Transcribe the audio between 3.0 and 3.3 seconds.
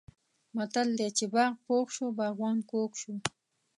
شو.